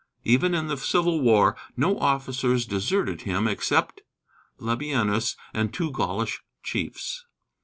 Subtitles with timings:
[0.23, 4.01] Even in the Civil War no officers deserted him except
[4.57, 7.27] Labienus and two Gaulish chiefs.